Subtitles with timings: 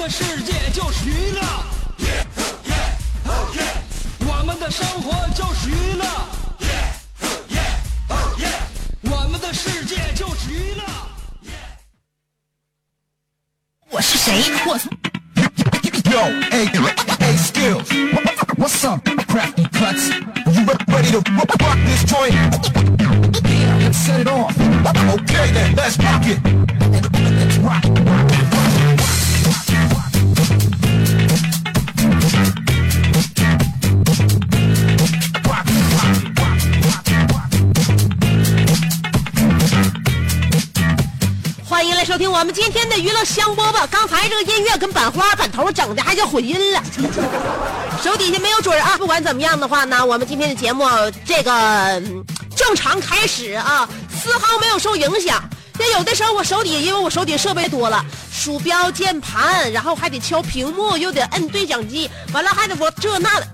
[0.00, 1.42] 的世界就是娱乐，
[4.20, 6.06] 我们的生活就是娱乐，
[9.10, 10.82] 我们的世界就是娱乐。
[13.90, 14.42] 我是谁？
[14.66, 14.90] 我从
[16.10, 16.64] Yo, hey,
[17.20, 17.86] hey, skills.
[18.56, 20.08] What's up, crafty cuts?
[20.46, 22.34] You re- ready to rock rock this joint?
[23.82, 24.56] Let's set it off.
[24.56, 26.40] Okay then, let's rock it.
[27.12, 27.84] Let's rock
[42.40, 43.86] 我们今天的娱乐香饽饽。
[43.88, 46.82] 刚才这个音乐跟板花板头整的还叫混音了，
[48.02, 48.96] 手底下没有准啊。
[48.96, 50.86] 不管怎么样的话呢，我们今天的节目
[51.26, 52.02] 这个、
[52.56, 55.44] 正常开始啊，丝毫没有受影响。
[55.78, 58.02] 那有的时候我手底，因为我手底设备多了，
[58.32, 63.46] 鼠标、键盘，然后还得敲屏幕，又得摁对讲机，完了还得我这那的，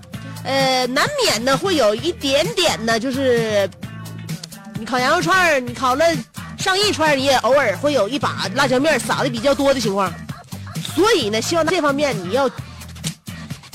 [0.45, 3.69] 呃，难免呢会有一点点呢，就是
[4.79, 6.05] 你烤羊肉串，你烤了
[6.67, 10.13] 上一串，你也偶尔会有一把辣椒面撒的比较多的情况。
[10.93, 12.49] 所以呢，希望这方面你要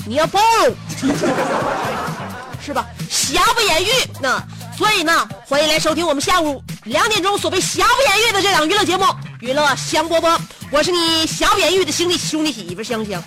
[0.05, 0.75] 你要包容，
[2.63, 2.85] 是吧？
[3.09, 3.87] 瑕不掩瑜。
[4.21, 4.39] 那
[4.77, 9.03] 所以呢，欢迎来收听我们下午两点钟所谓瑕不掩瑜的这档娱乐节目
[9.39, 10.37] 《娱乐香饽饽》，
[10.69, 13.23] 我是你瑕不掩瑜的兄弟兄弟媳妇香香。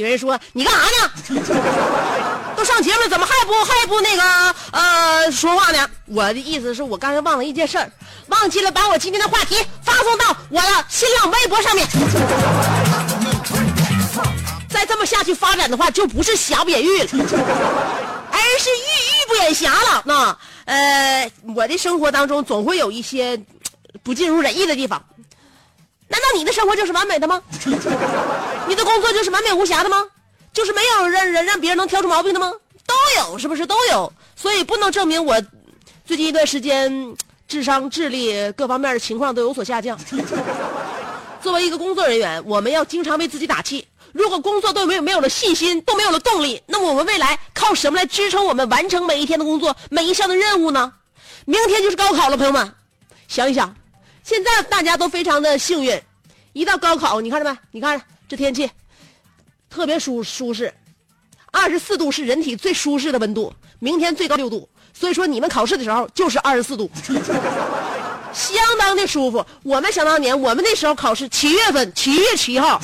[0.00, 1.12] 有人说你干啥呢？
[2.56, 5.86] 都上节目了，怎么还不还不那个呃说话呢？
[6.06, 7.90] 我的意思是我刚才忘了一件事儿，
[8.28, 11.86] 忘记了把我今天的话题发送到我的新浪微博上面。
[14.70, 20.02] 再这么下去发展的话，就不是瑕不掩瑜了，而是玉玉不掩瑕了。
[20.06, 20.34] 那
[20.64, 23.38] 呃，我的生活当中总会有一些
[24.02, 25.02] 不尽如人意的地方。
[26.10, 27.40] 难道你的生活就是完美的吗？
[28.68, 30.04] 你的工作就是完美无瑕的吗？
[30.52, 32.52] 就是没有让人让别人能挑出毛病的吗？
[32.84, 34.12] 都有，是不是都有？
[34.34, 35.40] 所以不能证明我
[36.04, 37.16] 最近一段时间
[37.46, 39.96] 智商、智力各方面的情况都有所下降。
[41.40, 43.86] 作为一个工作人员，我们要经常为自己打气。
[44.12, 50.92] 如果工作都没有没有了信心，都没有了动力，那么我们未来靠什么来支撑我们完成每一天的工作、每一项的任务呢？
[51.44, 52.74] 明天就是高考了，朋友们，
[53.28, 53.72] 想一想，
[54.30, 56.00] 现在大家都非常的幸运，
[56.52, 57.58] 一到高考，你看着没？
[57.72, 58.70] 你看着这天气
[59.68, 60.72] 特别舒舒适，
[61.50, 66.88] 二十四度是人体最舒适的温度，明天最高六度，所以说你们考试的时候就是二十四度。
[68.32, 69.44] 相当的舒服。
[69.64, 72.80] 我们想当年，我们那时候考试七月份，七月七号，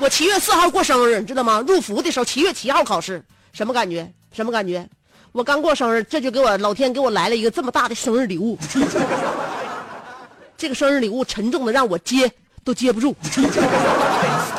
[0.00, 1.62] 我七月四号过生日，你知道吗？
[1.68, 3.22] 入伏的时候七月七号考试，
[3.52, 4.10] 什么感觉？
[4.32, 4.88] 什么感觉？
[5.32, 8.56] 我刚过生日，这就给我老天给我来了一个这么大的生日礼物。
[10.62, 12.30] 这个生日礼物沉重的让我接
[12.62, 13.16] 都接不住。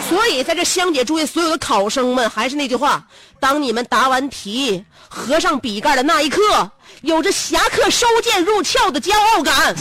[0.09, 3.07] 所以在这香姐祝愿所有的考生们，还是那句话：
[3.39, 6.69] 当你们答完题、合上笔盖的那一刻，
[7.03, 9.73] 有着侠客收剑入鞘的骄傲感。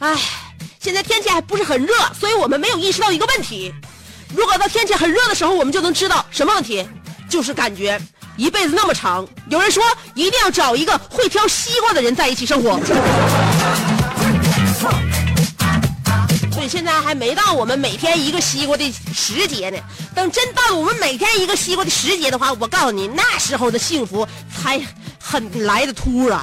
[0.00, 0.16] 唉，
[0.80, 3.74] 现在天气还不是很热，所以我们没有意识到一个问题。
[4.34, 6.86] 如果到天气很热的时候，我们就能知道什么问题，
[7.28, 8.00] 就是感觉
[8.36, 9.26] 一辈子那么长。
[9.50, 9.82] 有人说
[10.14, 12.78] 一定要找一个会挑西瓜的人在一起生活。
[16.52, 19.78] 所以现在还没到我们每天一个西瓜的时节呢。
[20.14, 24.80] 等真到了我们每天一个西瓜的时节的话，我告诉你，那时候的幸福才
[25.18, 26.40] 很来的突然。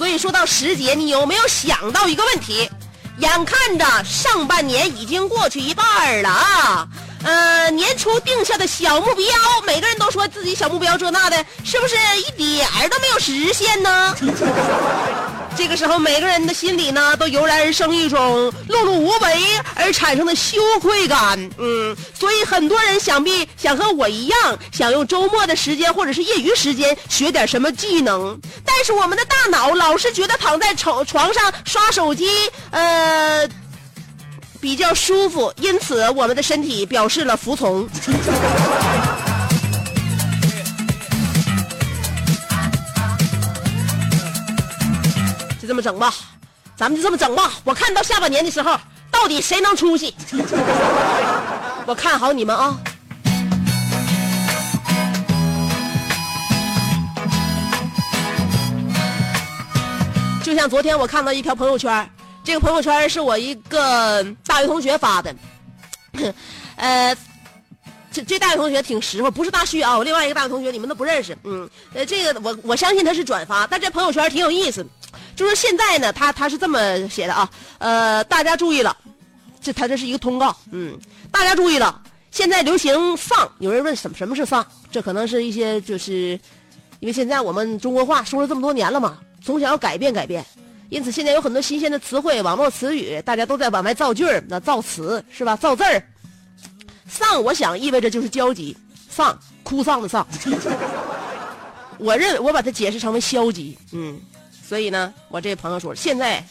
[0.00, 2.70] 所以说到时节，你有没有想到一个问题？
[3.18, 6.88] 眼看着上半年已经过去一半了啊，
[7.22, 9.26] 呃，年初定下的小目标，
[9.66, 14.16] 每个人都说自己小目标这那的，是不是一点儿都没有实现呢？
[15.56, 19.44] 这个时候，每个人的心里呢，都油然而生一种碌碌无为
[19.74, 21.38] 而产生的羞愧感。
[21.58, 32.26] 嗯，所以很多人想必想和我一样，想用周末的时间或者是业余时间学点什么技能，但是我们的大脑老是觉得躺在床床上刷手机，
[32.70, 33.48] 呃。
[34.62, 37.88] 比较舒服，因此我们的身体表示了服从。
[45.70, 46.12] 这么整吧，
[46.76, 47.52] 咱们就这么整吧。
[47.62, 48.76] 我看到下半年的时候，
[49.08, 50.12] 到底谁能出息？
[51.86, 52.76] 我看好你们啊！
[60.42, 62.10] 就像昨天我看到一条朋友圈。
[62.42, 65.32] 这个朋友圈是我一个大学同学发的，
[66.74, 67.16] 呃，
[68.10, 74.84] 这这大学同学挺实惠，不是大旭啊，我另外一个大学同学你们都不认识，嗯，呃，这个我我相信他是转发，但这朋友圈挺有意思，
[75.40, 78.94] 就是现在呢，他他是这么写的啊，呃，大家注意了，
[79.58, 80.94] 这他这是一个通告，嗯，
[81.32, 81.98] 大家注意了，
[82.30, 86.38] 现在流行丧，有人问什么什么是丧，这可能是一些就是，
[86.98, 90.44] 因为现在我们中国话说了这么多年了嘛，总想要改变改变。
[90.90, 95.56] 因此，现在有很多新鲜的词汇、网络词语，大家都在往外造句儿，那造词是吧？
[95.56, 96.02] 造字儿。
[97.08, 98.76] 丧，我想意味着就是焦急，
[99.08, 100.26] 丧，哭丧的丧。
[101.96, 104.20] 我认我把它解释成为消极，嗯。
[104.70, 106.46] 所以呢，我这朋友说，现在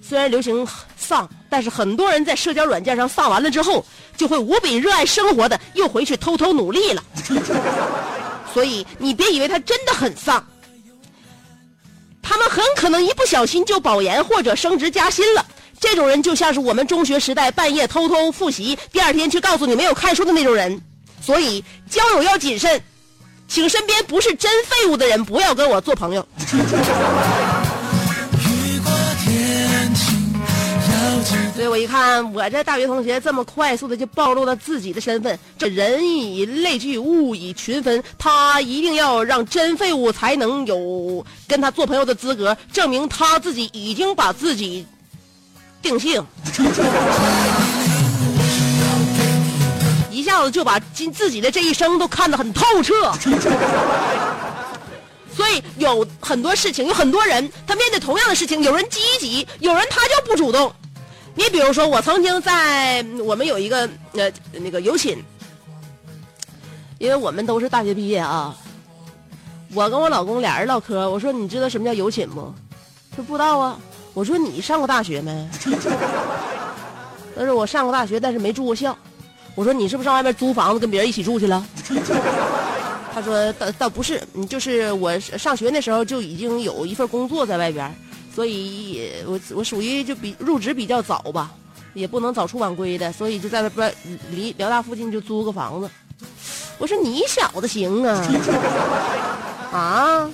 [0.00, 0.66] 虽然流行
[0.96, 3.84] 丧，但是很多人在社交软件上丧完了之后，
[4.16, 7.04] 就会无比热爱生活的又回去偷偷努力了。
[8.54, 10.42] 所以你别以为他真的很丧。
[12.22, 15.44] 他们很可能一不小心就保研或者升职加薪了。
[15.78, 20.80] 这种人就像是我们中学时代半夜偷偷复习，第二天去告诉你没有看书的那种人。
[21.20, 22.82] 所以交友要谨慎，
[23.50, 26.24] 请身边不是真废物的人不要跟我做朋友。
[31.52, 44.86] 所以我一看，我这大学同学这么快速的就暴露了自己的身份，这人以类聚，物以群分，他一定要让真废物才能有跟他做朋友的资格，证明他自己已经把自己
[45.82, 46.24] 定性，
[50.20, 53.10] 一下子就把今自己的这一生都看得很透彻。
[55.34, 60.70] 所以有很多事情，有很多人，他面对同样的事情，有人积极，有人他就不主动。
[61.34, 65.16] 你比如说，我曾经在我们有一个呃那个有寝，
[66.98, 68.54] 因为我们都是大学毕业啊。
[69.72, 72.52] 我跟我老公俩人唠嗑，我说你知道什么叫有寝不？
[73.10, 73.78] 他说不知道啊。
[74.12, 75.48] 我说你上过大学没？
[77.36, 78.96] 他说我上过大学，但是没住过校。
[79.60, 81.62] 我说你是不是上外面租房子跟别人一起住去了？
[83.12, 84.18] 他说倒倒不是，
[84.48, 87.94] 就是我上学那时候就已经有一份工作在外边。
[88.34, 91.50] 所以，我我属于就比入职比较早吧，
[91.92, 93.94] 也不能早出晚归的，所以就在外边
[94.30, 95.90] 离辽大附近就租个房子。
[96.78, 98.26] 我说你小子行啊，
[99.70, 100.30] 啊，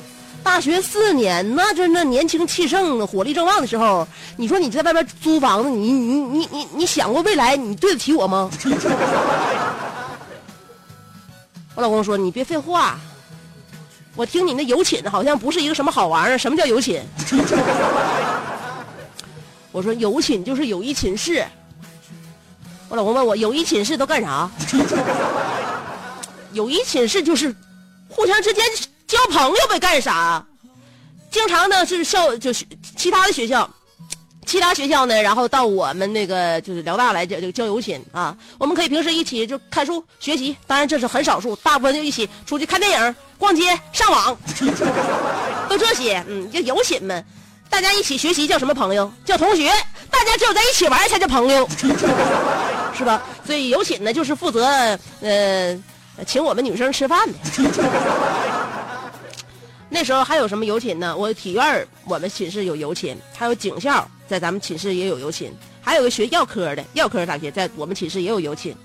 [0.47, 8.49] 大学四年那就那年轻气盛、火力正旺的时候，你说你在外边租房子，你你你你你想过未来你对得起我吗？
[11.75, 12.97] 我老公说你别废话。
[14.15, 17.03] 我听你那有寝好像不是一个什么好玩意儿，什么叫有寝？
[19.73, 21.45] 我说有寝就是有一寝室。
[22.88, 24.49] 我老公问我有一寝室都干啥？
[26.55, 27.53] 有一寝室就是
[28.09, 28.65] 互相之间
[29.07, 30.45] 交朋友呗，干啥？
[31.31, 32.65] 经常呢是校就是
[32.97, 33.69] 其他的学校。
[34.47, 44.39] 其他学校呢，然后到我们那个就是辽大来交这个交友寝啊，我们可以平时一起就看书学习，当然这是很少数，大部分就一起出去看电影、逛街、上网，
[45.69, 47.21] 都这些，嗯，就友寝嘛。
[47.69, 49.13] 大家一起学习叫什么朋友？
[49.25, 49.69] 叫同学。
[50.09, 51.69] 大家只有在一起玩才叫朋友，
[52.97, 53.21] 是吧？
[53.45, 54.65] 所以友寝呢，就是负责
[55.21, 55.77] 呃
[56.25, 57.35] 请我们女生吃饭的。
[59.97, 61.17] 那时候还有什么游寝呢？
[61.17, 64.07] 我体院我们寝室有游寝，还有警校。
[64.29, 65.50] 在咱们寝室也有游寝，
[65.81, 68.76] 还有个学药科的药科大学，在我们寝室也有游寝。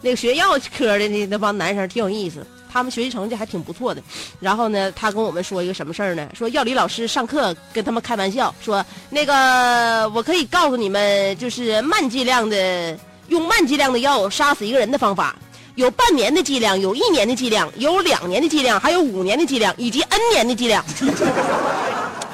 [0.00, 4.00] 那个学药科的那那帮男生挺有意思，他们学习成绩还挺不错的。
[4.38, 6.30] 然后呢，他跟我们说一个什么事儿呢？
[6.34, 12.96] 说药理老师上课跟他们开玩笑说：“那个我可以告诉你们，就是慢剂量的
[13.26, 15.36] 用慢剂量的药杀死一个人的方法，
[15.76, 20.84] 有半年的剂量，有一年的剂量，有两年的剂量，还有五年的剂量，以及 N 年的剂量。”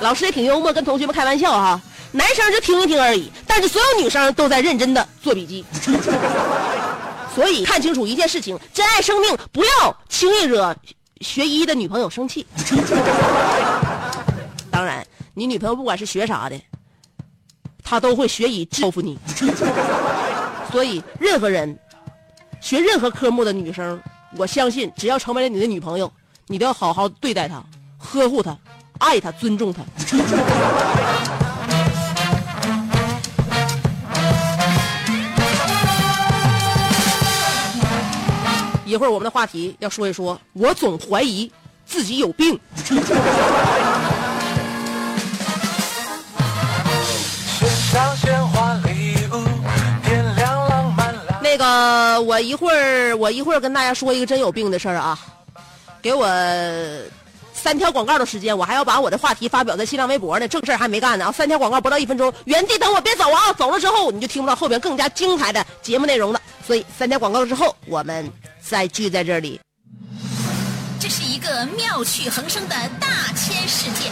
[0.01, 1.81] 老师也挺幽默，跟同学们开玩笑哈。
[2.13, 5.65] 男生就听一听而已，但是所有女生都在认真的做笔记。
[7.35, 10.75] 所以看清楚一件事情，珍爱生命，不要轻易惹
[11.21, 12.47] 学医的女朋友生气。
[14.71, 16.59] 当然，你女朋友不管是学啥的，
[17.83, 19.19] 她都会学以报复你。
[20.73, 21.79] 所以，任何人
[22.67, 24.03] 学任何科目的女生，
[24.37, 26.13] 我相信只要成为了你的女朋友，
[26.49, 27.63] 你都要好好对待她，
[27.97, 28.59] 呵护她，
[28.99, 29.85] 爱她，尊重她。
[38.85, 41.49] 一会儿我们的话题要说一说，我总怀疑
[41.85, 42.59] 自己有病。
[51.57, 55.19] 那个，我一会儿我一会儿跟大家说一个真有病的事儿啊，
[56.03, 56.29] 给我
[57.55, 61.33] 三条广告的时间，我还要把我的话题发表在新浪微博呢，正事儿还没干呢啊！
[61.33, 63.55] 三条广告不到一分钟，原地等我，别走啊！
[63.55, 66.39] 走了之后你就听不到后边更加精彩的节目内容了。
[66.67, 69.59] 所以三条广告之后，我们再聚在这里。
[71.01, 74.11] 这是一个妙趣横生的大千世界。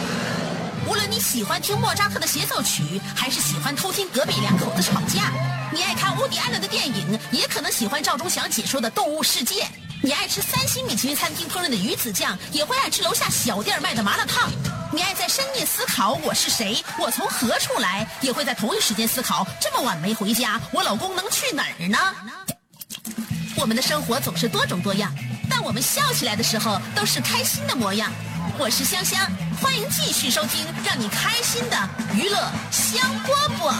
[0.87, 5.31] 无论你喜欢听莫扎特的协奏曲，还是喜欢偷听隔壁两口子吵架，
[5.73, 9.63] 你爱看乌迪安伦的电影，也可能喜欢赵忠祥解说的《动物世界》。
[10.03, 14.51] 你爱吃三星米其林餐厅烹饪的鱼子酱，也会爱吃楼下小店卖的麻辣烫。
[14.91, 21.97] 你爱在深夜思考我是谁，我从何处来，也会在同一时间思考这么晚没回家，我老公能去哪儿呢？
[23.57, 25.11] 我们的生活总是多种多样，
[25.49, 28.11] 但我们笑起来的时候都是开心的模样。
[28.57, 29.19] 我是香香，
[29.61, 31.75] 欢迎继续收听让你开心的
[32.15, 32.37] 娱乐
[32.71, 33.73] 香饽饽。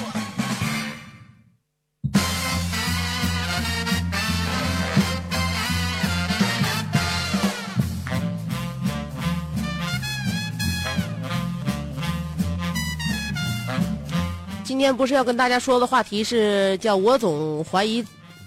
[14.63, 18.05] 今天不是要跟大家说的话题是叫我总怀疑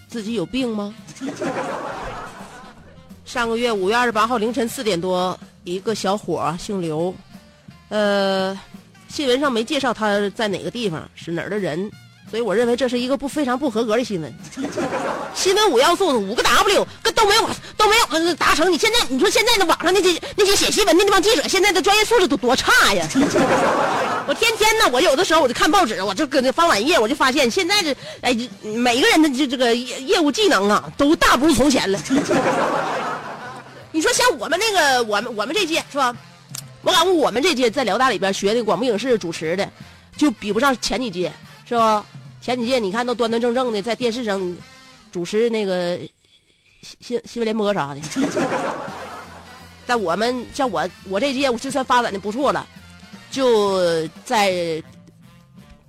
[0.09, 0.95] 自己有病吗？
[3.25, 5.39] 上个月五月二十八号凌晨四点多，
[5.75, 7.15] 一个小伙姓刘，
[7.91, 8.59] 呃，
[9.09, 11.91] 新闻上没介绍他在哪个地方，是哪儿的人，
[12.31, 14.35] 所以我认为这是一个不非常不合格的新闻。
[15.35, 18.73] 新闻五要素五个 W 跟都没有都没有达成。
[18.73, 23.07] 你现在你说现在的网上那些那些写新闻的那帮记者，现在的专业素质都多差呀！
[24.27, 31.99] 我天天呢，我有的时候我就看报纸，我就搁那翻网页，我就发现现在这哎每个人的这这个业业务技能啊，都大不如从前了。
[33.99, 36.17] 你说像我们那个我们我们这届是吧？
[36.83, 39.69] 我感觉我们这届在辽大里边学的广播影视主持的，
[40.17, 41.33] 就比不上前几届
[41.69, 42.07] 是吧？
[42.41, 44.57] 前几届你看都端端正正的在电视上
[45.11, 45.99] 主持那个
[46.81, 48.01] 新新新闻联播啥的。
[49.85, 52.65] 在我们像我我这届就算发展的不错了，
[53.33, 54.81] 就在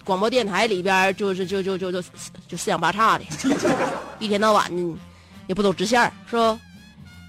[0.03, 2.01] 广播电台里边就是就就就就
[2.47, 3.25] 就四仰八叉的，
[4.17, 4.99] 一天到晚的
[5.45, 6.59] 也不走直线是吧？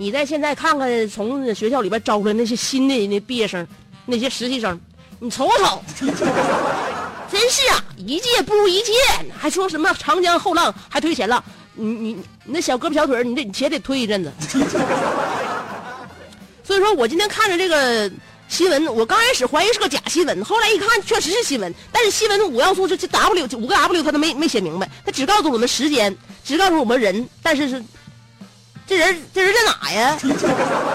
[0.00, 3.68] 你在现在看看从学校里边招出来那些新的那毕业生，
[4.06, 4.80] 那些实习生，
[5.18, 5.82] 你瞅瞅，
[7.30, 8.92] 真是啊，一届不如一届，
[9.38, 14.32] 还说什么长江后浪还推前浪，你你你那小胳膊小腿儿你得你且得推一阵子。
[16.64, 18.10] 所以说我今天看着这个
[18.48, 27.84] 新闻，我刚开始怀疑是个假新闻，后来一看确实是新闻，但是新闻的五要素这这 W 五个 W 他都没没写明白，他只告诉我们时间，只告诉我们人，但是是。
[28.90, 30.18] 这人这人在哪呀？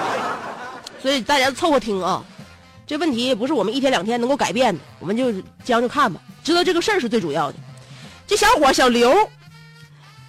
[1.02, 2.22] 所以大家凑合听啊，
[2.86, 5.32] 这问题不是我们一天两天能够改变的，我们就
[5.64, 6.20] 将就看吧。
[6.44, 7.58] 知道这个事儿是最主要的。
[8.28, 9.16] 这小伙小刘，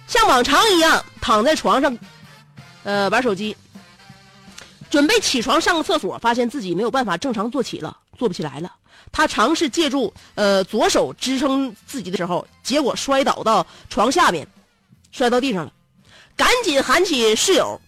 [0.07, 1.97] 像往常一样躺在床上，
[2.85, 3.53] 呃，玩手机，
[4.89, 8.73] 准备起床上个厕所，发现自己没有办法正常坐起了，坐不起来了。
[9.11, 14.47] 他尝试借助呃左手支撑自己的时候，结果摔倒到床下面，
[15.11, 15.71] 摔到地上了。
[16.37, 17.81] 赶紧喊起室友，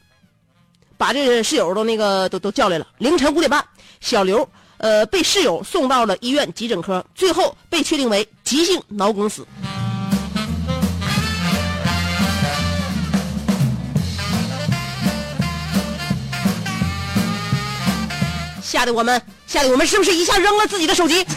[0.97, 2.87] 把这个室友都那个都都叫来了。
[2.97, 3.63] 凌晨五点半，
[4.01, 9.45] 小刘呃被室友送到了医院急诊科，最后被确定为急性脑梗死。
[18.63, 21.23] 吓得我们，吓得我们是不是一下扔了自己的手机？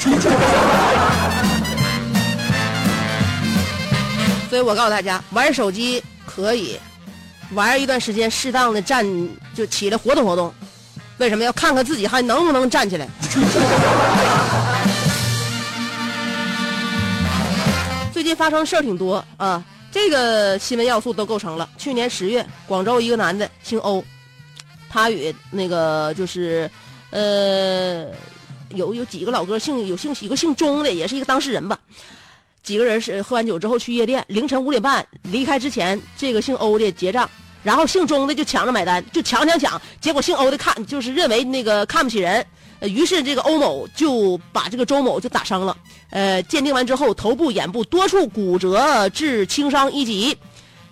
[4.48, 6.80] 所以我告诉大家，玩手机可以。
[7.54, 9.06] 玩一段时间，适当的站
[9.54, 10.52] 就起来活动活动。
[11.18, 13.08] 为什么要看看自己还能不能站起来？
[18.12, 21.68] 最近发生事儿挺多啊，这个新闻要素都构成了。
[21.76, 24.04] 去年十月，广州一个男的姓欧，
[24.88, 26.70] 他与那个就是
[27.10, 28.06] 呃
[28.70, 31.78] 有有几个老哥姓有姓有个姓钟的，也是一个当事人吧。
[32.62, 37.28] 几个人是喝完酒之后去夜店，凌晨五点半离开之前，这个姓欧的结账，
[37.64, 42.44] 然后姓钟的就抢着买单，就抢抢抢，结果姓欧的看就是认为那个看不起人，
[42.82, 45.76] 于是这个欧某就把这个周某就打伤了，
[46.10, 50.36] 呃，鉴定完之后，头部、眼部多处骨折致轻伤一级，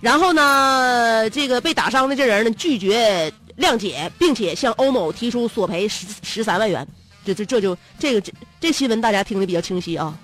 [0.00, 6.84] 然后呢，这个被打伤的这人呢拒绝谅解，并且向欧某提出索赔十十三万元，
[7.24, 10.18] 这这这就这个这这新闻大家听得比较清晰啊。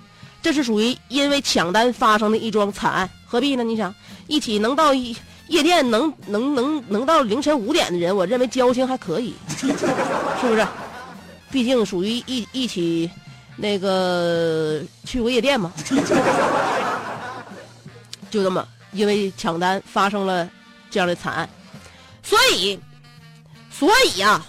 [0.47, 3.65] 这是属于因为抢单发生的一桩惨案，何必呢？
[3.65, 3.93] 你想，
[4.27, 5.13] 一起能到夜
[5.49, 10.65] 夜店能能能能到凌晨五点的人，我认为交情还可以， 是不是？
[11.51, 13.11] 毕竟属于一一起
[13.57, 15.73] 那个去过夜店嘛，
[18.31, 20.49] 就这么因为抢单发生了
[20.89, 21.49] 这样的惨案，
[22.23, 22.79] 所以
[23.69, 24.41] 所以呀、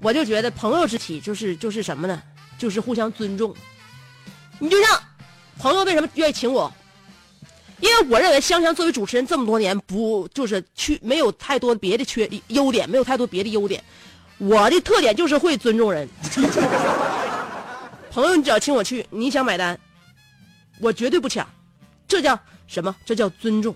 [0.00, 2.20] 我就觉得朋友之起就是就是什么呢？
[2.58, 3.54] 就是互相尊重。
[4.58, 5.00] 你就像
[5.58, 6.72] 朋友为什么愿意请我？
[7.80, 13.82] 因为我认为香香作为主持人这么多年，不就是缺没有太多别的缺优点，没有太多别的优点。
[14.38, 16.08] 我的特点就是会尊重人。
[18.10, 19.78] 朋友，你只要请我去，你想买单，
[20.80, 21.46] 我绝对不抢。
[22.08, 22.94] 这叫什么？
[23.04, 23.74] 这叫尊重。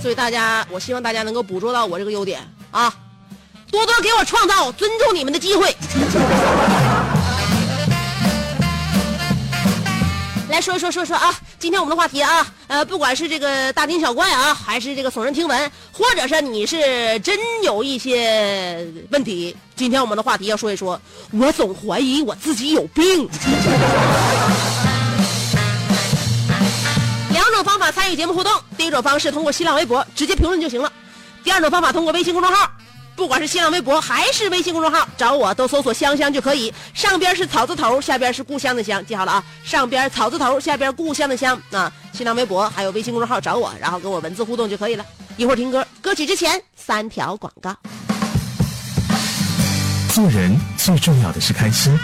[0.00, 2.94] 所以大家，我希望大家能够捕捉到我这个优点啊，
[3.74, 5.76] 多多给我创造尊重你们的机会。
[10.48, 21.00] 来说一说说说啊，今天我们的话题啊，呃，不管是这个大惊小怪啊，还是这个耸人听闻，或者是你是真有一些问题，今天我们的话题要说一说，
[21.32, 23.28] 我总怀疑我自己有病。
[27.32, 30.92] 两种方法参与节目互动，第一种方式通过新浪微博直接评论就行了，
[31.42, 32.70] 第二种方法通过微信公众号。
[33.16, 36.72] 不管是新浪微博还是微信公众号，找我都搜索“香香”就可以。
[36.92, 39.44] 上边是草字头，下边是故乡的乡，记好了啊！
[39.62, 41.92] 上边草字头，下边故乡的乡啊！
[42.12, 45.06] 新浪微博还有微信公众号找我，然后跟我文字互动就可以了。
[45.36, 47.74] 一会儿听歌，歌曲之前三条广告。
[50.12, 51.96] 做人最重要的是开心，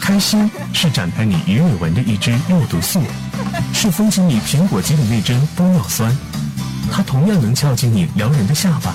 [0.00, 3.02] 开心是展开你鱼尾纹的一支肉毒素，
[3.74, 6.16] 是封紧你苹果肌的那针玻尿酸，
[6.92, 8.94] 它同样能翘起你撩人的下巴。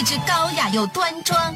[0.00, 1.54] 气质高雅又端庄，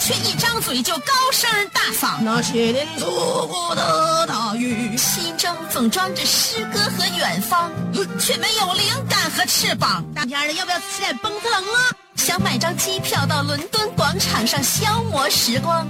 [0.00, 2.20] 却一张嘴就高声大嗓。
[2.22, 7.70] 那些年错过的大雨，心中总装着诗歌和远方，
[8.18, 10.04] 却没有灵感和翅膀。
[10.12, 11.94] 大天的要不要吃点蹦特冷啊？
[12.16, 15.86] 想买张机票到伦敦广场上消磨时光，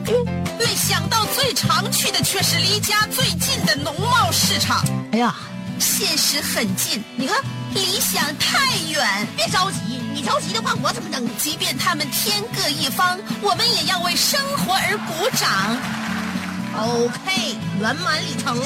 [0.59, 4.85] 没想到最常去的却是离家最近的农贸市场。
[5.12, 5.35] 哎呀，
[5.81, 9.27] 现实很近，你看理想太远。
[9.35, 11.23] 别着急，你着急的话我怎么整？
[11.39, 15.77] 即便他们天各一方，我们也要为生活而鼓掌。
[16.77, 18.57] OK，圆满礼成。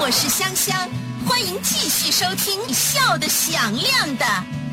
[0.00, 0.88] 我是香香，
[1.26, 4.24] 欢迎继续收听笑得响亮的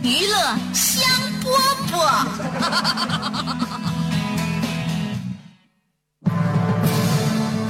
[0.04, 0.38] 娱乐
[0.74, 1.04] 香
[1.42, 1.50] 饽
[1.92, 2.28] 饽。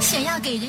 [0.00, 0.68] 想要给人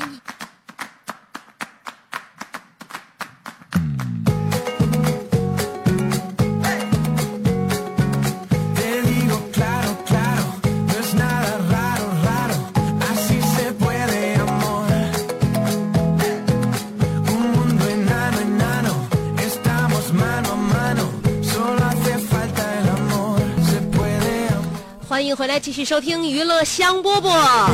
[25.58, 27.70] 继续收听娱乐香饽饽。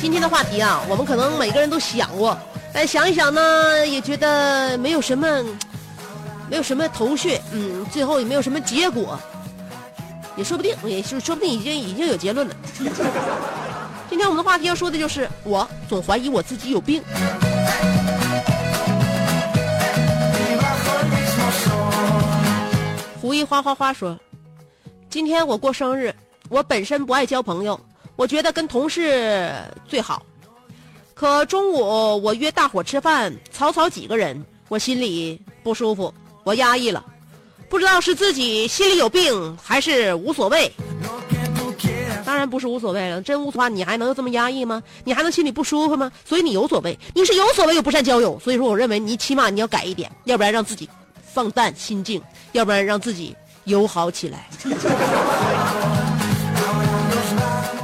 [0.00, 2.36] 今天的话题啊，我们可能每个人都想过，
[2.72, 5.26] 但想一想呢，也觉得没有什么，
[6.48, 9.18] 没有什么头绪，嗯，最后也没有什么结果，
[10.36, 12.54] 也说不定，也是说不定已经已经有结论了。
[14.08, 17.02] 今天我们的话题要说的就是，我总怀疑我自己有病。
[23.20, 24.18] 胡一花花花说
[25.10, 26.14] ：“今天我过生日，
[26.48, 27.78] 我本身不爱交朋友，
[28.14, 29.52] 我觉得跟同事
[29.88, 30.24] 最好。
[31.14, 31.80] 可中午
[32.22, 37.04] 我约大伙吃饭，草草几个人，我心里不舒服，我压抑了。
[37.68, 40.72] 不知道是自己心里有病，还是无所谓。
[42.24, 44.80] 当然不是无所谓了，真无所谓，你还能这么压抑吗？
[45.02, 46.12] 你还能心里不舒服吗？
[46.24, 48.38] 所以你有所谓，你是有所谓又不善交友。
[48.38, 50.88] 所以说，我认为你起码你要改一点，要不然让自己
[51.20, 53.34] 放淡心境，要不然让自己
[53.70, 54.46] 友好起来。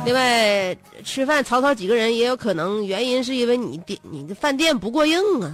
[0.04, 5.50] 另外，吃饭曹操几个人也有可能原因是因为你店你的饭店不过硬啊。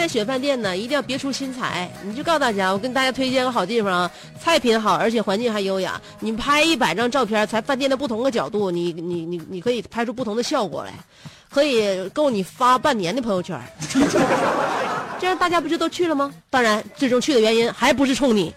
[0.00, 4.10] 在选饭店呢，一定要别出心裁，你就告诉大家，我跟大家推荐个好地方啊，
[4.42, 6.00] 菜品好，而且环境还优雅。
[6.20, 10.94] 你拍一百张照片，才饭店的不同的角度，你你你你可以拍出不同的效果来，
[11.50, 13.60] 可以够你发半年的朋友圈。
[15.20, 16.32] 这样大家不就都去了吗？
[16.48, 18.54] 当然，最终去的原因还不是冲你。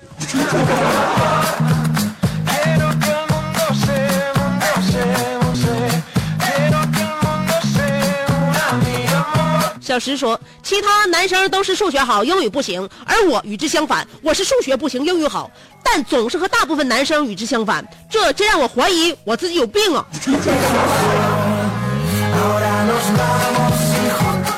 [9.94, 15.52] 小石说，其他男生都是数学好，英语不行，而我与之相反，我是数学不行，英语好，
[15.84, 20.04] 但总是和大部分男生与之相反，这真让我怀疑我自己有病啊！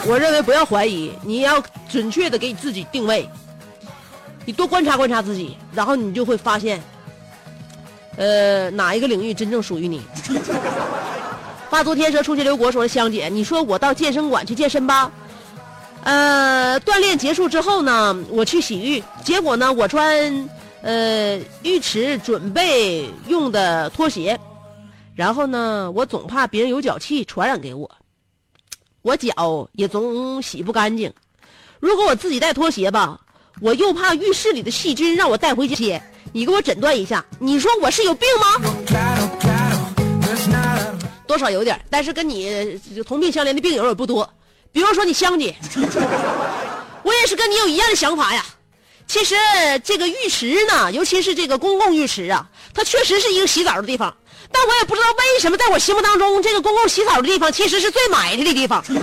[0.07, 3.29] 我认为不要怀疑，你要准确的给你自己定位，
[4.45, 6.81] 你多观察观察自己，然后你就会发现，
[8.15, 10.01] 呃，哪一个领域真正属于你。
[11.67, 15.11] 发足天蛇出去留国说：“香姐，你说我到健身馆去健身吧？
[16.05, 20.49] 呃，锻炼结束之后呢，我去洗浴，结果呢，我穿
[20.81, 24.39] 呃浴池准备用的拖鞋，
[25.15, 27.89] 然后呢，我总怕别人有脚气传染给我。”
[29.01, 31.11] 我脚也总洗不干净。
[31.79, 33.19] 如果我自己带拖鞋吧，
[33.61, 36.01] 我又怕浴室里的细菌让我带回家。
[36.33, 38.45] 你给我诊断一下，你说我是有病吗
[41.27, 42.47] 多少有点，但是跟你
[42.95, 44.27] 呃同病相怜的病友也不多。
[44.75, 45.55] 比如说你香姐，
[47.01, 48.43] 我也是跟你有一样的想法呀。
[49.07, 49.33] 其实
[49.85, 54.13] 这个浴池呢，尤其是这个公共浴池啊，它确实是一个洗澡的地方。
[54.51, 58.83] 但我也不知道为什么，在我心目当中，这个公共洗澡的地方其实是最埋汰的地方。
[58.91, 58.97] 那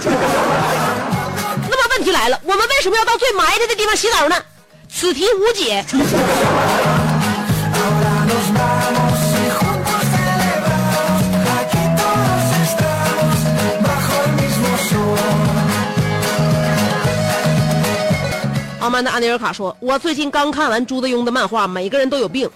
[1.77, 4.37] 么问题来了，我们为什么要到最埋汰的地方洗澡呢？
[4.95, 5.83] 此题无解。
[18.83, 22.49] 傲慢的安尼尔卡说：“我最近刚看完朱德庸的漫画《每个人都有病》，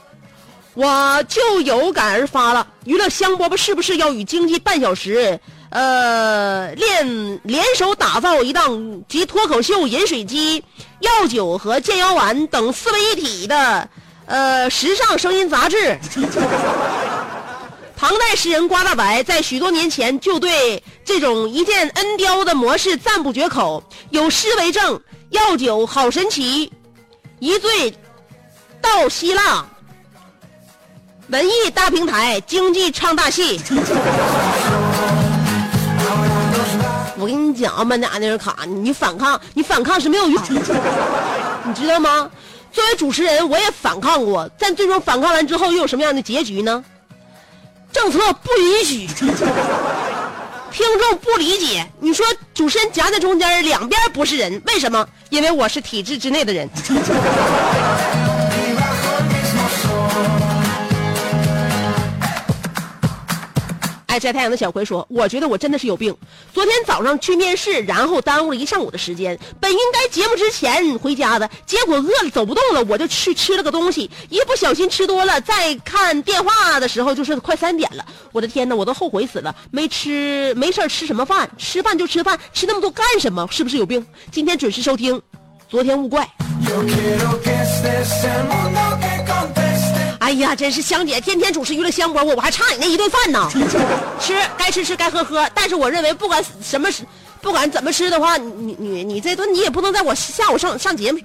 [0.74, 2.66] 我就有感而发了。
[2.82, 5.38] 娱乐香饽饽是不是要与经济半小时，
[5.70, 10.64] 呃，联联手打造一档集脱口秀、饮水机、
[10.98, 13.88] 药酒和健腰丸等四位一体的，
[14.26, 15.96] 呃，时尚声音杂志？”
[17.98, 26.72] 唐代诗人瓜大白在许多年前就对这种一箭恩雕的模式赞不绝口，有诗为证：“药酒好神奇，
[27.38, 27.92] 一醉
[28.80, 29.64] 到希腊。”
[31.28, 33.60] 文艺大平台，经济唱大戏。
[37.18, 40.40] 我跟你讲啊，曼达安尼尔卡，你反抗，你反抗是没有用，
[41.64, 42.30] 你知道吗？
[42.72, 46.84] 作为主持人，我也反抗过，但最终反抗完之后，又有什么样的结局呢？
[47.92, 49.08] 政策不允许，
[50.72, 51.86] 听众不理解。
[52.00, 55.06] 你说主持人夹在中间，两边不是人，为什么？
[55.30, 56.68] 因为我是体制之内的人。
[64.18, 66.16] 晒太阳的小葵说：“我觉得我真的是有病。
[66.52, 69.38] 昨天早上去面试，然后耽误了一上午的时间。
[69.60, 74.10] 本应该节目之前回家的，结果饿了走不动了，我就去吃了个东西。
[74.28, 78.04] 一不小心吃多了，再看电话的时候就是快三点了。
[78.32, 81.48] 我的天哪，我都后悔死了，没吃没事吃什么饭？
[81.58, 83.46] 吃饭就吃饭，吃那么多干什么？
[83.50, 84.04] 是不是有病？
[84.30, 85.20] 今天准时收听，
[85.68, 86.28] 昨天勿怪。”
[90.26, 93.48] 哎呀，真是香姐天天主持娱乐香饽饽，我还差你那一顿饭呢。
[94.18, 97.04] 吃该吃吃该喝喝，但是我认为不管什么时，
[97.40, 101.20] 不管怎么吃的话，你你你这顿你也不能在我下午上上节目，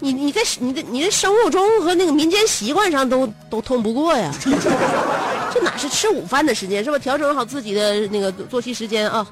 [0.00, 4.32] 你你在你的你的生物钟和那个民间习惯上都都通不过呀。
[5.52, 6.98] 这哪是吃午饭的时间是吧？
[6.98, 9.26] 调整好自己的那个作息时间啊。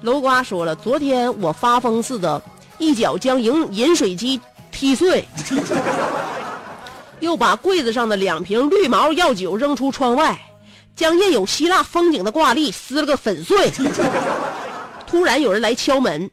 [0.00, 2.40] 楼瓜说了，昨天我发疯似的，
[2.78, 5.28] 一脚将饮饮水机踢碎。
[7.22, 10.36] 又把柜子上的两瓶绿毛药酒扔出窗外，
[10.96, 13.70] 将印有希腊风景的挂历撕了个粉碎。
[15.06, 16.28] 突然有人来敲门，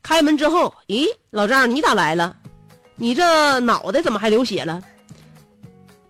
[0.00, 2.36] 开门之后，咦，老丈你咋来了？
[2.94, 4.80] 你这脑袋怎么还流血了？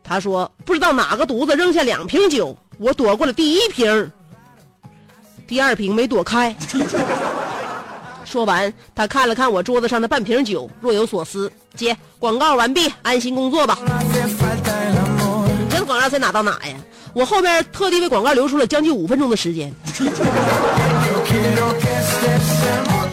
[0.03, 4.13] 他说不知道哪个犊子扔下两瓶酒，我躲过了第一瓶，
[5.47, 6.55] 第二瓶没躲开。
[8.35, 11.53] 说完，他看了看我桌子上的半瓶酒，若有所思。
[11.77, 13.79] 姐，广告完毕，安心工作吧。
[13.81, 13.87] 你
[15.71, 16.75] 这广告才哪到哪呀？
[17.13, 19.73] 我后边特地为广告留出了将近五分钟的时间。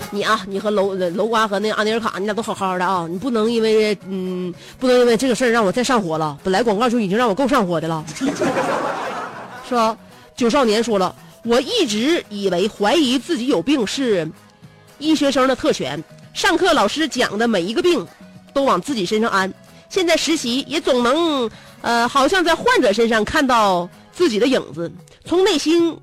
[0.10, 3.06] 你啊，你和楼楼瓜和那个阿尼尔卡，你俩都好好的啊！
[3.08, 6.36] 你不能因为嗯，不能因为这个事儿让我再上火了。
[6.44, 8.04] 本来广告就已经让我够上火的了，
[9.70, 9.96] 是吧？
[10.36, 14.28] 九少年说了，我一直以为怀疑自己有病是
[15.02, 16.02] 医学生的特权，
[16.34, 18.08] 上课老师讲的每一个病
[18.54, 19.52] 都往自己身上安。
[19.90, 21.50] 现在实习也总能
[21.82, 24.90] 呃，好像在患者身上看到自己的影子，
[25.26, 26.00] 从内心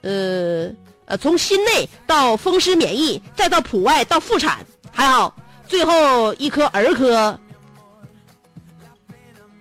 [0.00, 0.68] 呃
[1.04, 5.36] 呃，从心内到风湿免疫，再到普外到妇产，还好
[5.68, 7.38] 最后一科儿科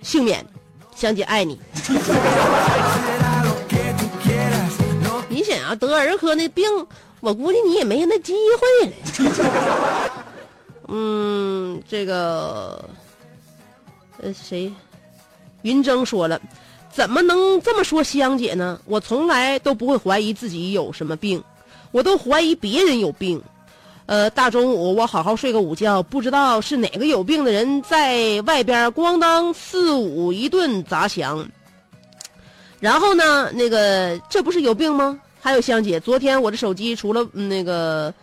[0.01, 0.43] 幸免。
[0.95, 1.59] 香姐爱你。
[5.27, 6.63] 你想要得儿科那病，
[7.23, 8.93] 我估计你也没那机会了。
[10.89, 12.83] 嗯，这个，
[14.21, 14.69] 呃，谁？
[15.61, 16.41] 云峥说了，
[16.91, 18.77] 怎么能这么说香姐呢？
[18.83, 21.41] 我从来都不会怀疑自己有什么病，
[21.93, 23.41] 我都怀疑别人有病。
[24.05, 31.47] 呃，大中午我好好睡个午觉，不知道是哪个有病的人在外边咣当四五一顿砸墙。
[32.81, 35.17] 然后呢，那个这不是有病吗？
[35.43, 38.13] 还有香姐，昨天我的手机出了那个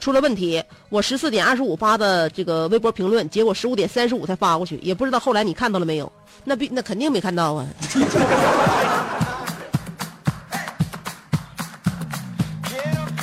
[0.00, 6.10] 出了问题，我十四点二十五发的这个微博评论，结果十五点三十五才发过去，也不知道后来你看到了没有？
[6.44, 7.66] 那必那肯定没看到啊。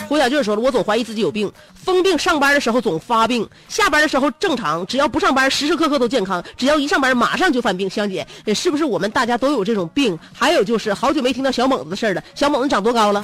[0.08, 7.90] 胡小俊说了，我总怀疑自己有病，疯病上班的时候总发病，下班的时候正常，只要不上班时时刻刻都健康，只要一上班马上就犯病。
[7.90, 10.18] 香姐，是不是我们大家都有这种病？
[10.34, 13.24] 还有就是好久没听到小猛子的事了，小猛子长多高了？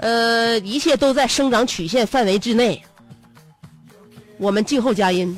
[0.00, 2.82] 呃，一切都在生长曲线范围之内。
[4.36, 5.36] 我们静候佳音。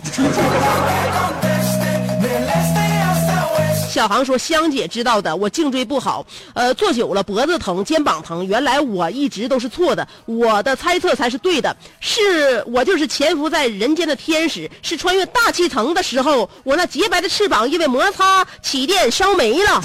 [3.97, 8.47] 小航说：“香姐知道的，我颈椎不好，呃，坐久了脖子疼、肩膀疼。
[8.47, 11.75] 原来我一直都是错的，我的猜测才是对的。
[11.99, 19.83] 是我就是潜伏在人间的天使，是穿越大气层的时候，我那洁白的翅膀因为摩擦起电烧没了。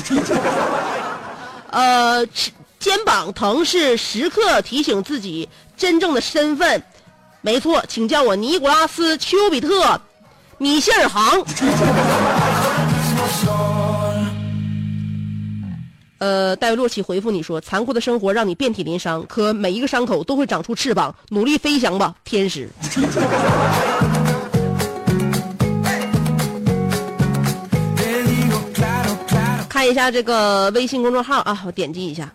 [1.72, 2.28] 呃，
[2.80, 5.48] 肩膀疼是时刻提醒自己
[5.78, 6.84] 真正的身份。
[7.40, 9.86] 没错，请叫我尼古拉斯·丘比特·
[10.58, 11.42] 米歇尔·航。”
[16.22, 22.70] 呃，戴维洛奇回复你说：“残酷的生活让你遍体鳞伤，可每一个伤口都会长出翅膀，努力飞翔吧，天使。
[27.96, 29.66] Te digo claro, claro.
[29.68, 32.32] ”看一下这个微信公众号啊，我点击一下。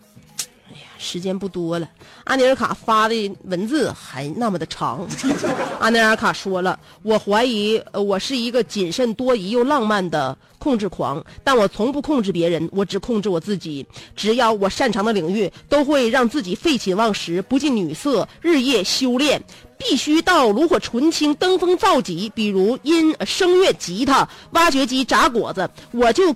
[0.99, 1.89] 时间不多了，
[2.25, 5.07] 阿尼尔卡发的文字还那么的长。
[5.81, 13.87] 阿尼尔卡说了：“我怀疑呃我是一个谨慎多疑又浪漫的控制狂，但我从不控制别人，我只控制我自己。
[14.15, 19.43] 只要我擅长的领域，都会让自己废寝忘食，不近女色，日夜修炼。”
[19.79, 26.35] 必须到炉火纯青、登峰造极，比如音声乐吉他、挖掘机炸果子，我就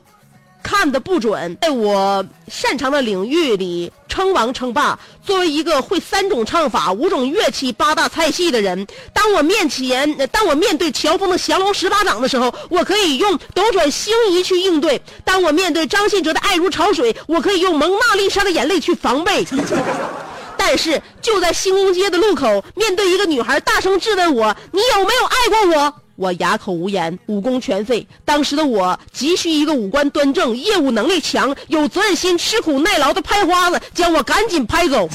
[0.63, 4.99] 看的不准，在我擅长的领域里称王称霸。
[5.25, 19.47] 作为一个会三种唱法、五种乐器、八大菜系的人，当我面前，当我面对乔峰的降龙十八掌的时候，我可以用斗转星移去应对；当我面对张信哲的爱如潮水，我可以用蒙娜丽莎的眼泪去防备。
[20.57, 28.07] 但是就在兴隆街的路口，面对一个女孩大声质问我：“你有没有爱过我？”我哑口无言，武功全废。
[28.27, 35.09] 当时的我急需一个五官端正、业务能力强、有责任心、吃苦耐劳的拍花子，将我赶紧拍走。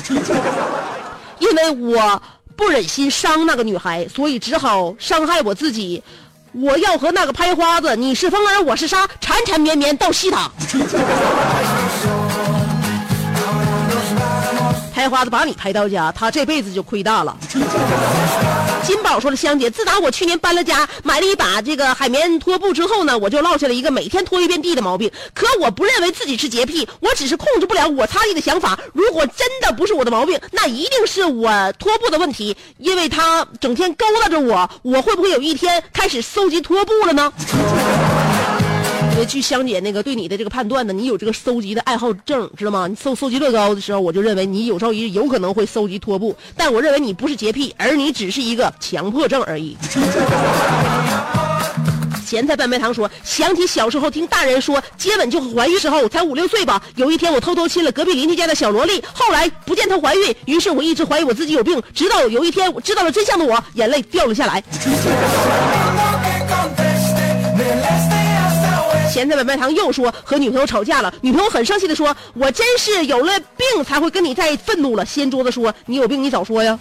[1.38, 2.20] 因为我
[2.56, 6.02] 不忍心伤那个女孩，所以只好伤害我自己。
[6.54, 10.50] 我要和那个拍花子，你是风儿，我是沙，缠缠绵绵到西塔。
[14.92, 17.38] 拍花子把你拍到家，他这辈子就亏大了。
[18.86, 25.12] 金宝说了，香姐，自打我去年搬了家，买了一把这个海绵拖布之后呢，我就落下了一个每天拖一遍地的毛病。
[25.34, 28.80] 可我不认为自己是洁癖，我只是控制不了我擦地的想法。
[28.94, 37.34] 如果真的不是我的毛病，那一定是我拖布的问题，因为它整天勾搭着我，我会不会有一天开始搜集拖布了呢？
[39.16, 42.86] 因为据香姐那个对你的这个判断呢，你有这个搜集的爱好症，知道吗？
[42.86, 49.78] 你搜搜集乐高的时候，我就认为你有朝一日有可能会搜集拖布，但我认为你不是洁癖，而你只是一个强迫症而已。
[52.28, 56.84] 咸菜半白糖说，想起小时候听大人说接吻就怀孕时候，我才五六岁吧。
[56.98, 64.62] 有一天我偷偷亲了隔壁邻居家的小萝莉，后来不见她怀孕，于是我一直怀疑我自己有病，直到有一天我知道了真相的我，眼泪掉了下来。
[69.16, 76.78] 咸菜白白糖又说和女朋友吵架了，女朋友很生气的说：“我真是有了病才会跟你在愤怒了。”掀桌子说：“你有病你早说呀。”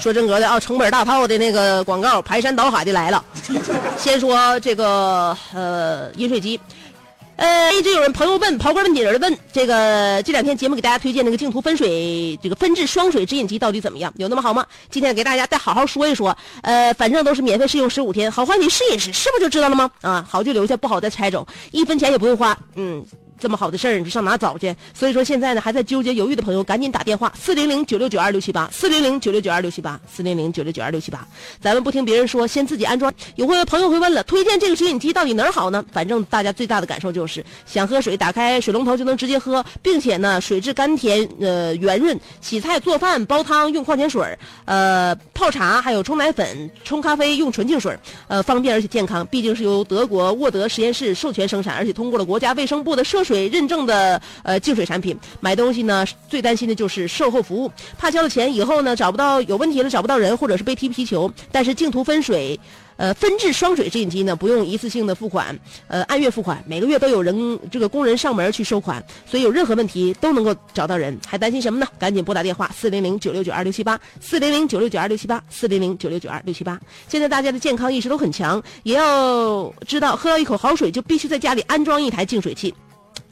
[0.00, 3.22] 说真格的啊，成本大套的那个广告排山倒海的来了。
[3.98, 6.58] 先说这个呃饮水机，
[7.40, 14.12] 呃，一直有人朋友问，刨根问底的问，这个这两天节目给大家推荐那个净土分水这个分制双水直饮机到底怎么样？
[14.18, 14.66] 有那么好吗？
[14.90, 16.36] 今天给大家再好好说一说。
[16.60, 19.90] 呃，反正都是免费试用十五天，好坏你试一试，是不就知道了吗？
[20.02, 22.54] 啊，好就留下，不好再拆走，一分钱也不用花。
[22.74, 23.02] 嗯。
[23.40, 24.74] 这么好的事儿，你上哪找去？
[24.92, 31.26] 所以说现在呢，还在纠结犹豫的朋友，赶紧打电话四零零九六九二六七八四零零九六九二六七八四零零九六九二六七八。
[31.58, 33.10] 咱们不听别人说，先自己安装。
[33.36, 35.82] 有会朋友会问了，推荐这个直饮机到底哪儿好呢？
[35.90, 42.18] 反正大家最大的感受就是，想喝水，打开水龙头就能直接喝，并且呢，水质甘甜，呃，圆润。
[42.42, 44.22] 洗菜、做饭、煲汤用矿泉水，
[44.66, 47.96] 呃，泡茶还有冲奶粉、冲咖啡用纯净水，
[48.28, 49.26] 呃，方便而且健康。
[49.28, 55.16] 毕竟是由德国沃德实验室授权生产，而且通过了国家卫生部的涉水认证的呃净水产品。
[55.38, 61.32] 买东西呢，最担心的就是售后服务，怕交了钱以后呢找不到有问题了找不到人，或者是被踢皮球。
[61.52, 62.58] 但是净土分水。
[62.96, 65.58] 呃，分制双水直饮机呢，不用一次性的付款，
[65.88, 71.86] 呃，按月付款，每个月都有人这个工人上门去收款，所以有任何问题都能够找到人，还担心什么呢？
[71.98, 76.78] 赶紧拨打电话四零零九六九二六七八四零零九六九二六七八四零零九六九二六七八。
[77.08, 82.74] 现在大家的健康意识都很强，也要知道喝到一口好水就必须在家里安装一台净水器。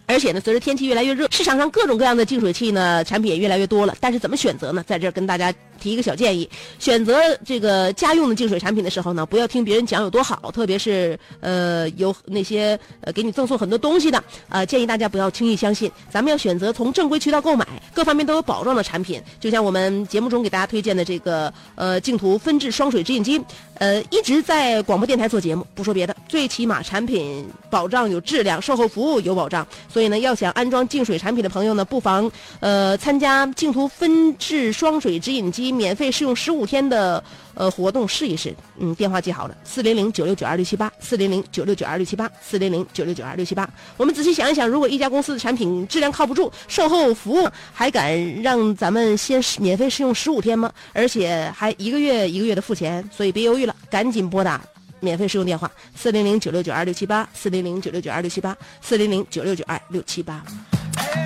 [0.09, 3.95] 而且呢，随着天气越来越热，市场上各种各样的净水器呢产品也越来越多了。
[4.01, 4.83] 但是怎么选择呢？
[4.87, 6.49] 在这儿跟大家提一个小建议：
[6.79, 15.91] 选择这个家用的净水产品的时候呢，不要听别人讲有多好，特别是呃有那些呃给你赠送很多东西的，呃建议大家不要轻易相信。
[16.11, 19.23] 咱们要选择从正规渠道购买，各方面都有保障的产品。
[19.41, 23.41] 就像我们节目中给大家推荐的这个呃净土分治双水直饮机，
[23.75, 29.67] 呃一直在广播电台做节目，不说别的，最起码产品保障有质量，售后服务有保障。
[29.93, 37.23] 所以呢，要想安装净水产品的朋友呢，不妨呃参加净土分治双水直饮机免费试用十五天的
[37.55, 38.55] 呃活动试一试。
[38.79, 43.69] 嗯，电话记好了，四零零九六九二六七八，四零零九六九二六七八，四零零九六九二六七八。
[43.97, 50.73] 我们仔细想一想，如果一家公司的产品质量靠不住，售后服务还敢让咱们先免费试用十五天吗？
[50.93, 54.61] 而且还一个月一个月的付钱，所以别犹豫了，赶紧拨打。
[55.01, 60.43] 免费试用电话：四零零九六九二六七八，四零零九六九二六七八，四零零九六九二六七八。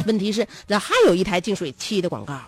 [0.07, 2.38] 问题是，这还有一台净水器的广告，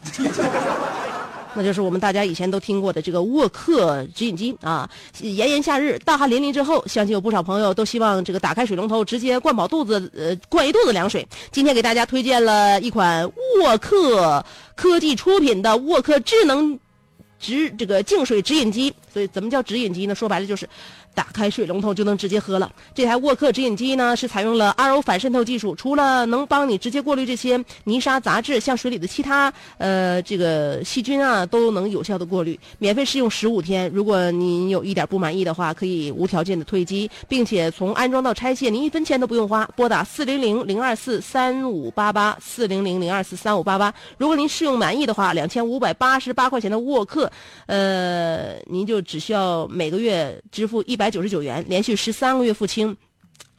[1.54, 4.88] 那就是我们大家以前都听过的这个沃克直饮机啊。
[5.20, 11.26] 炎炎夏日，大汗淋漓之后，相信有不少朋友都希望这个打开水龙头直接灌饱肚子，呃，灌一肚子凉水。
[11.52, 13.24] 今天给大家推荐了一款
[13.60, 14.44] 沃克
[14.74, 16.78] 科技出品的沃克智能
[17.38, 18.92] 直这个净水直饮机。
[19.14, 20.14] 所以怎么叫直饮机呢？
[20.14, 20.68] 说白了就是。
[21.14, 22.68] 打开水龙头就能直接喝了。
[22.92, 32.58] 这台沃克直饮机呢是采用了 RO 反渗透技术，除了能帮你直接过滤这些泥沙杂质，像水里的其他呃这个细菌啊都能有效的过滤。
[32.80, 39.64] 免费试用十五天，如果您有一点不满意的话，可以无条件的退机，并且从安装到拆卸您一分钱都不用花。
[39.76, 43.94] 拨打四零零零二四三五八八四零零零二四三五八八。
[44.18, 47.30] 如果您试用满意的话，两千五百八十八块钱的沃克，
[47.66, 51.10] 呃，您就只需要每个月支付一百。
[51.14, 52.96] 九十九元，连续十三个月付清，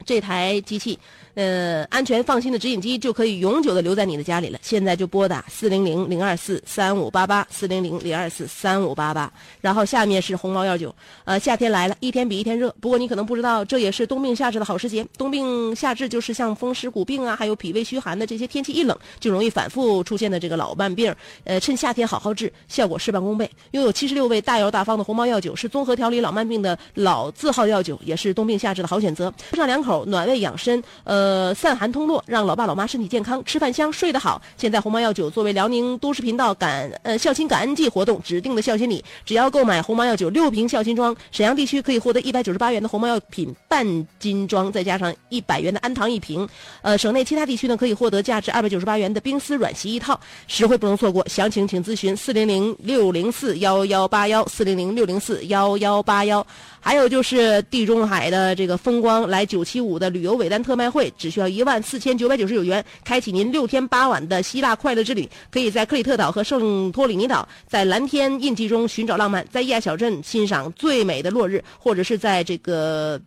[0.06, 1.00] 这台机器。
[1.36, 4.58] 呃，安全放心的直饮机就可以永久的留在你的家里了。
[4.62, 9.32] 现在就拨打四零零零二四三五八八四零零零二四三五八八。
[9.60, 12.74] 然后下面是鸿茅药酒，呃，夏天来了，一天比一天热。
[12.80, 15.06] 不过你可能不知道，这也是冬病夏治的好时节。
[15.18, 21.14] 冬病夏治就是像风湿骨病啊，还有脾胃虚寒的这些天气一冷就容易反复出现的这个老慢病。
[21.44, 23.50] 呃，趁夏天好好治，效果事半功倍。
[23.72, 29.34] 拥有七十六味大药大方的鸿茅药酒是综合调理老慢病的老字号药酒，也是冬病夏治的好选择。
[29.52, 31.25] 上两口，暖胃养身，呃。
[31.26, 34.40] 呃，散寒通络，让老爸老妈身体健康，吃饭香，睡得好。
[34.58, 43.84] 现在鸿茅药酒作为辽宁都市频道感呃孝心感恩季活动指定的孝心礼，只要购买鸿茅药酒六瓶孝心装，沈阳地区可以获得一百九十八元的鸿茅药品半
[44.20, 46.48] 斤装，再加上一百元的安糖一瓶。
[46.84, 51.28] 呃，省内其他地区呢可以获得价值二百九十八元的冰丝软席一套，实惠不能错过。
[51.28, 56.46] 详情请咨询四零零六零四幺幺八幺四零零六零四幺幺八幺。
[56.80, 65.30] 还有就是地中海的这个风光来九七五的旅游尾单特卖会，只需要一万四千九百九十九元，开启您六天八晚的希腊快乐之旅。
[65.52, 73.20] 可以在克里特岛和圣托里尼岛，在蓝天印记中寻找浪漫，在伊亚小镇欣赏最美的落日，或者是在这个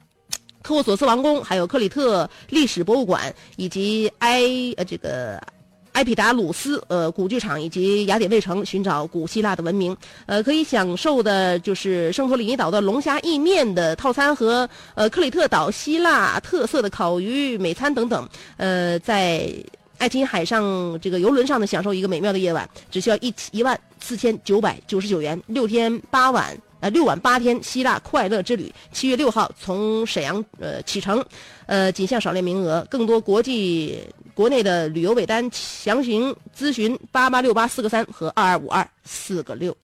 [0.63, 4.43] 科沃索斯王宫、还有克里特历史博物馆以及埃
[4.77, 5.43] 呃这个。
[5.99, 9.97] 埃皮达鲁斯呃古剧场以及雅典卫城，寻找古希腊的文明。
[10.27, 18.29] 呃，可以享受的就是圣托里尼岛的龙虾意面的套餐和呃克里特岛希腊特色的烤鱼美餐等等。
[18.59, 19.53] 呃，在
[19.99, 26.57] 爱琴海上这个游轮上呢，享受一个美妙的夜晚，只需要一一万四千九百九十九元，六天八晚。
[26.81, 31.25] 呃，六晚八天希腊快乐之旅，七月六号从沈阳呃启程，
[31.67, 33.99] 呃，仅限少量名额，更多国际
[34.35, 39.77] 国内的旅游尾单详情咨询八八六八四个三和二二五二四个六。